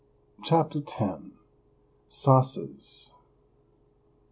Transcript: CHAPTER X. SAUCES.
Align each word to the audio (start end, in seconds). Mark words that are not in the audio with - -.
CHAPTER 0.41 0.79
X. 0.79 0.99
SAUCES. 2.09 3.11